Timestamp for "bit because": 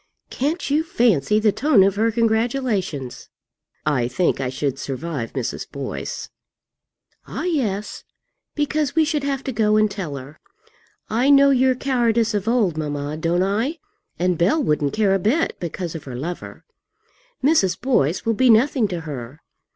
15.19-15.93